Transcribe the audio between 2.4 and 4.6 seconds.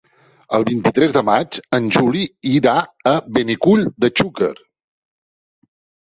irà a Benicull de Xúquer.